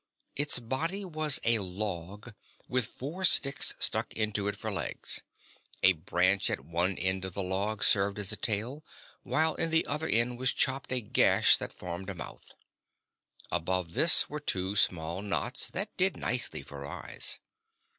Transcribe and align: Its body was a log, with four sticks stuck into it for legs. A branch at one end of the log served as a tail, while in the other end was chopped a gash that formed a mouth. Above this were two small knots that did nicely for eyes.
Its 0.35 0.57
body 0.57 1.05
was 1.05 1.39
a 1.43 1.59
log, 1.59 2.33
with 2.67 2.87
four 2.87 3.23
sticks 3.23 3.75
stuck 3.77 4.11
into 4.15 4.47
it 4.47 4.55
for 4.55 4.71
legs. 4.71 5.21
A 5.83 5.93
branch 5.93 6.49
at 6.49 6.65
one 6.65 6.97
end 6.97 7.23
of 7.23 7.35
the 7.35 7.43
log 7.43 7.83
served 7.83 8.17
as 8.17 8.31
a 8.31 8.35
tail, 8.35 8.83
while 9.21 9.53
in 9.53 9.69
the 9.69 9.85
other 9.85 10.07
end 10.07 10.39
was 10.39 10.55
chopped 10.55 10.91
a 10.91 11.01
gash 11.01 11.55
that 11.57 11.71
formed 11.71 12.09
a 12.09 12.15
mouth. 12.15 12.55
Above 13.51 13.93
this 13.93 14.27
were 14.27 14.39
two 14.39 14.75
small 14.75 15.21
knots 15.21 15.67
that 15.67 15.95
did 15.97 16.17
nicely 16.17 16.63
for 16.63 16.83
eyes. 16.83 17.37